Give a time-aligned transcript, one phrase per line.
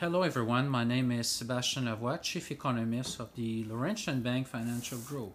[0.00, 0.68] Hello, everyone.
[0.68, 5.34] My name is Sébastien Lavoie, Chief Economist of the Laurentian Bank Financial Group.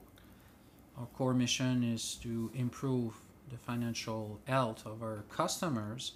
[0.98, 3.14] Our core mission is to improve
[3.52, 6.14] the financial health of our customers,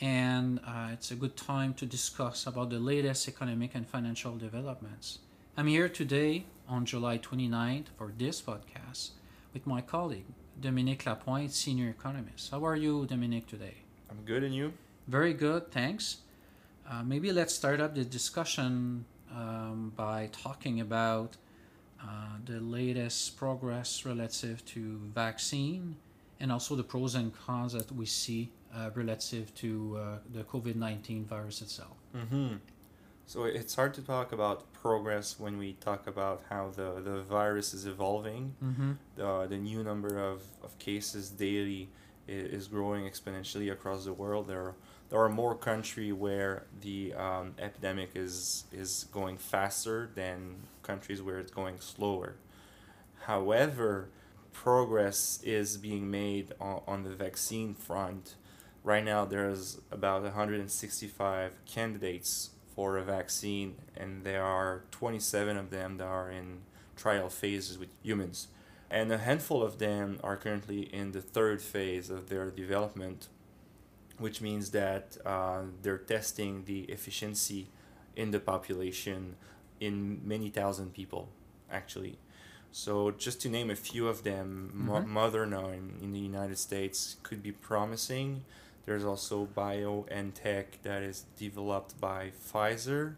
[0.00, 5.18] and uh, it's a good time to discuss about the latest economic and financial developments.
[5.56, 9.10] I'm here today on July 29th for this podcast
[9.52, 10.26] with my colleague,
[10.60, 12.52] Dominique Lapointe, Senior Economist.
[12.52, 13.78] How are you, Dominique, today?
[14.08, 14.74] I'm good, and you?
[15.08, 16.18] Very good, thanks.
[16.88, 21.36] Uh, maybe let's start up the discussion um, by talking about
[22.02, 25.96] uh, the latest progress relative to vaccine
[26.40, 30.76] and also the pros and cons that we see uh, relative to uh, the COVID
[30.76, 31.96] 19 virus itself.
[32.14, 32.56] Mm-hmm.
[33.26, 37.72] So it's hard to talk about progress when we talk about how the, the virus
[37.72, 38.54] is evolving.
[38.62, 38.92] Mm-hmm.
[39.16, 41.88] The, the new number of, of cases daily
[42.28, 44.48] is growing exponentially across the world.
[44.48, 44.74] There are,
[45.10, 51.38] there are more countries where the um, epidemic is, is going faster than countries where
[51.38, 52.34] it's going slower.
[53.22, 54.08] However,
[54.52, 58.34] progress is being made on, on the vaccine front.
[58.82, 65.98] Right now, there's about 165 candidates for a vaccine, and there are 27 of them
[65.98, 66.62] that are in
[66.96, 68.48] trial phases with humans.
[68.90, 73.28] And a handful of them are currently in the third phase of their development,
[74.18, 77.68] which means that uh, they're testing the efficiency
[78.16, 79.36] in the population
[79.80, 81.28] in many thousand people,
[81.70, 82.18] actually.
[82.72, 85.16] So, just to name a few of them, mm-hmm.
[85.16, 88.44] Moderna in, in the United States could be promising.
[88.84, 93.14] There's also BioNTech that is developed by Pfizer.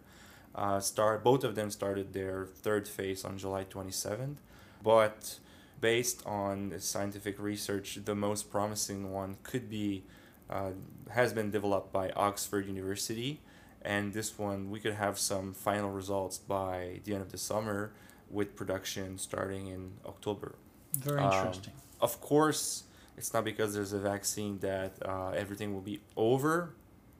[0.55, 4.37] Uh, start both of them started their third phase on July 27th,
[4.83, 5.39] but
[5.81, 10.03] based on scientific research, the most promising one could be
[10.51, 10.71] uh,
[11.11, 13.41] has been developed by Oxford University,
[13.83, 17.93] and this one we could have some final results by the end of the summer
[18.31, 20.57] with production starting in October.
[20.99, 21.73] Very um, interesting.
[21.75, 22.85] Um, of course,
[23.17, 26.75] it's not because there's a vaccine that uh, everything will be over.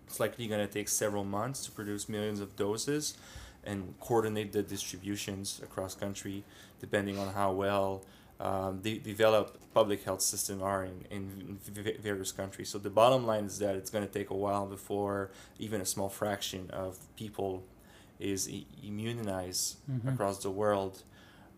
[0.07, 3.17] It's likely going to take several months to produce millions of doses
[3.65, 6.45] and coordinate the distributions across country
[6.81, 8.03] depending on how well
[8.41, 11.59] um, the developed public health system are in, in
[12.01, 12.69] various countries.
[12.69, 15.87] So the bottom line is that it's going to take a while before even a
[15.87, 17.65] small fraction of people
[18.19, 18.49] is
[18.83, 20.09] immunized mm-hmm.
[20.09, 21.03] across the world.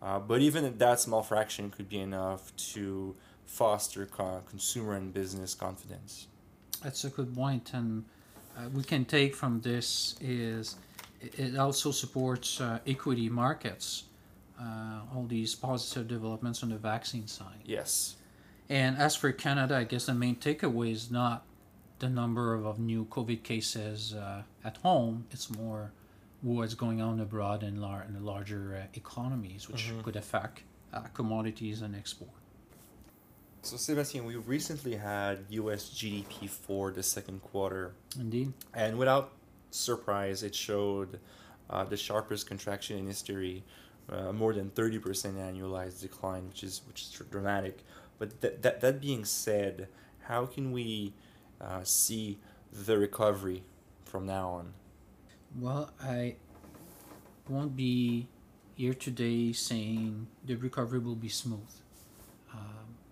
[0.01, 6.27] Uh, but even that small fraction could be enough to foster consumer and business confidence.
[6.83, 8.05] That's a good point, and
[8.57, 10.77] uh, we can take from this is
[11.21, 14.03] it also supports uh, equity markets.
[14.59, 17.61] Uh, all these positive developments on the vaccine side.
[17.63, 18.17] Yes.
[18.67, 21.45] And as for Canada, I guess the main takeaway is not
[21.99, 25.25] the number of, of new COVID cases uh, at home.
[25.31, 25.93] It's more
[26.41, 30.01] what's going on abroad in, lar- in the larger uh, economies, which mm-hmm.
[30.01, 32.31] could affect uh, commodities and export.
[33.61, 37.93] So, Sébastien, we recently had US GDP for the second quarter.
[38.17, 38.53] Indeed.
[38.73, 39.31] And without
[39.71, 41.19] surprise, it showed
[41.69, 43.63] uh, the sharpest contraction in history,
[44.11, 45.01] uh, more than 30%
[45.35, 47.83] annualized decline, which is, which is dramatic.
[48.17, 49.87] But th- that, that being said,
[50.23, 51.13] how can we
[51.61, 52.39] uh, see
[52.71, 53.63] the recovery
[54.05, 54.73] from now on?
[55.57, 56.35] Well, I
[57.47, 58.27] won't be
[58.75, 61.67] here today saying the recovery will be smooth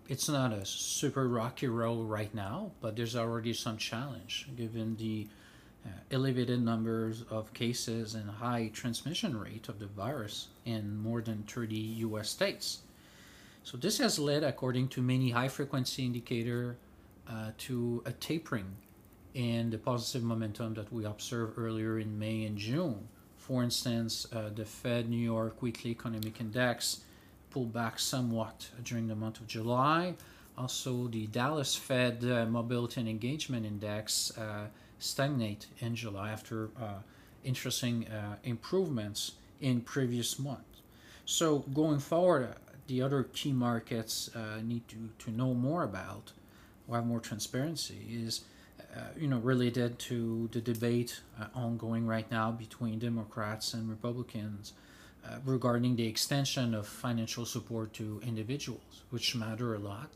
[0.10, 5.28] it's not a super rocky road right now, but there's already some challenge given the
[6.12, 11.76] elevated numbers of cases and high transmission rate of the virus in more than 30
[11.76, 12.80] US states.
[13.64, 16.78] So this has led, according to many high frequency indicator,
[17.30, 18.78] uh, to a tapering
[19.34, 23.08] in the positive momentum that we observed earlier in May and June.
[23.38, 27.02] For instance, uh, the Fed New York Weekly Economic Index
[27.50, 30.16] pulled back somewhat during the month of July.
[30.58, 34.66] Also, the Dallas Fed uh, Mobility and Engagement Index uh,
[34.98, 36.96] stagnate in July after uh,
[37.44, 40.82] interesting uh, improvements in previous months.
[41.26, 44.32] So going forward, uh, the other key markets
[44.64, 46.32] need to, to know more about
[46.88, 48.42] or have more transparency is
[49.16, 51.20] you know related to the debate
[51.54, 54.74] ongoing right now between Democrats and Republicans
[55.46, 60.10] regarding the extension of financial support to individuals, which matter a lot,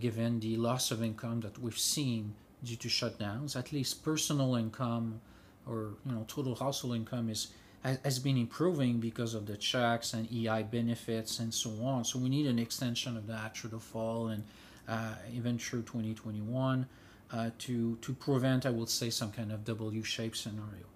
[0.00, 2.34] given the loss of income that we've seen
[2.64, 3.56] due to shutdowns.
[3.56, 5.20] At least personal income
[5.66, 7.48] or you know total household income is
[7.82, 12.02] has been improving because of the checks and EI benefits and so on.
[12.04, 14.42] So we need an extension of that through the fall and
[14.88, 16.86] uh, even through 2021
[17.30, 20.86] uh, to to prevent, I would say, some kind of W-shaped scenario.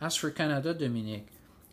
[0.00, 1.28] As for Canada, Dominique,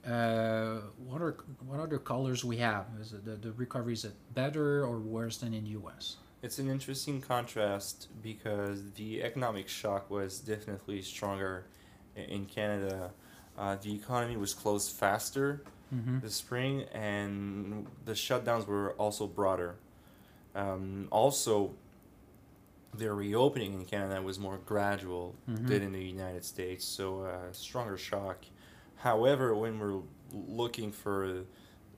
[0.05, 2.85] uh, what are what other colors we have?
[2.99, 6.17] Is the, the recovery is it better or worse than in the U.S.?
[6.41, 11.65] It's an interesting contrast because the economic shock was definitely stronger
[12.15, 13.11] in Canada.
[13.57, 15.61] Uh, the economy was closed faster
[15.93, 16.19] Mm-hmm.
[16.19, 19.75] this spring, and the shutdowns were also broader.
[20.53, 21.73] Um, also,
[22.93, 25.67] the reopening in Canada was more gradual Mhm.
[25.67, 28.45] than in the United States, so a stronger shock.
[28.97, 30.01] However, when we're
[30.31, 31.45] looking for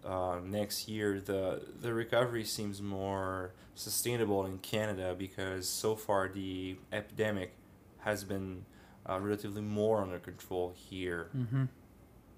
[0.06, 6.77] uh, next year, the the recovery seems more sustainable in Canada because so far the
[6.92, 7.53] epidemic
[8.00, 8.65] has been
[9.07, 11.30] uh, relatively more under control here.
[11.36, 11.65] Mm-hmm.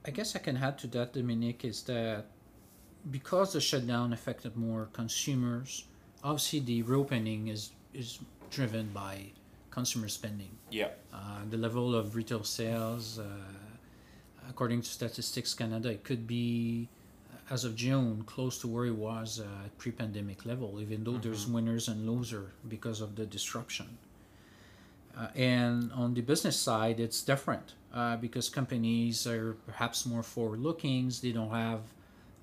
[0.06, 2.26] I guess I can add to that, Dominique, is that
[3.10, 5.86] because the shutdown affected more consumers,
[6.24, 8.20] obviously the reopening is is
[8.50, 9.32] driven by
[9.74, 10.52] consumer spending.
[10.70, 10.90] Yeah.
[11.12, 13.24] Uh, the level of retail sales, uh,
[14.50, 17.03] according to Statistics Canada, it could be, uh,
[17.50, 21.46] as of June, close to where it was uh, at pre-pandemic level, even though there's
[21.46, 23.98] winners and losers because of the disruption.
[25.18, 31.12] Uh, and on the business side, it's different uh, because companies are perhaps more forward-looking.
[31.22, 31.82] They don't have,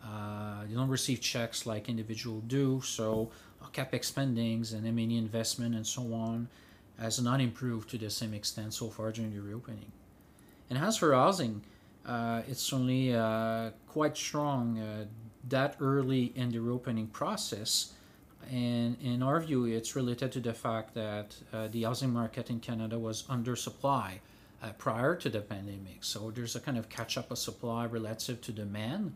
[0.05, 2.81] uh, they don't receive checks like individual do.
[2.85, 3.31] So
[3.61, 6.49] uh, capex spendings and M&E investment and so on
[6.99, 9.91] has not improved to the same extent so far during the reopening.
[10.69, 11.63] And as for housing,
[12.07, 15.05] it's only uh, quite strong uh,
[15.49, 17.93] that early in the reopening process.
[18.51, 22.59] And in our view, it's related to the fact that uh, the housing market in
[22.61, 24.21] Canada was undersupply
[24.63, 25.99] uh, prior to the pandemic.
[26.03, 29.15] So there's a kind of catch up of supply relative to demand.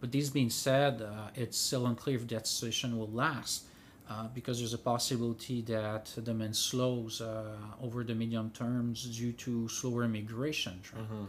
[0.00, 3.64] But this being said, uh, it's still unclear if that situation will last
[4.08, 9.68] uh, because there's a possibility that demand slows uh, over the medium terms due to
[9.68, 10.80] slower immigration.
[10.82, 11.06] trend.
[11.10, 11.26] Uh,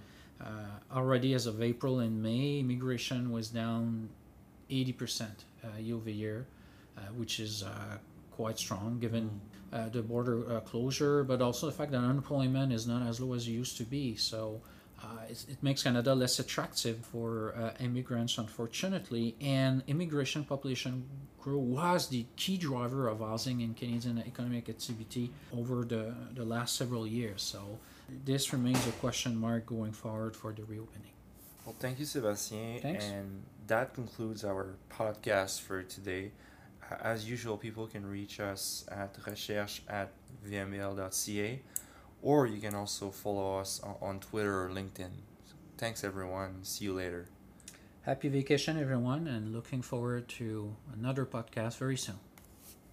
[0.93, 4.09] already as of April and May, immigration was down
[4.69, 5.23] 80%
[5.63, 6.47] uh, year over year,
[6.97, 7.97] uh, which is uh,
[8.31, 9.41] quite strong given
[9.73, 13.33] uh, the border uh, closure, but also the fact that unemployment is not as low
[13.33, 14.15] as it used to be.
[14.15, 14.61] So
[15.03, 19.35] uh, it, it makes Canada less attractive for uh, immigrants, unfortunately.
[19.41, 21.05] And immigration population
[21.55, 27.07] was the key driver of housing and Canadian economic activity over the, the last several
[27.07, 27.41] years.
[27.41, 27.79] So
[28.25, 31.11] this remains a question mark going forward for the reopening.
[31.65, 32.81] Well, thank you, Sebastien.
[32.81, 33.05] Thanks.
[33.05, 36.31] And that concludes our podcast for today.
[37.01, 40.09] As usual, people can reach us at recherche at
[40.49, 41.61] vml.ca
[42.21, 45.11] or you can also follow us on, on Twitter or LinkedIn.
[45.77, 46.63] Thanks, everyone.
[46.63, 47.27] See you later.
[48.07, 52.15] Happy vacation, everyone, and looking forward to another podcast very soon.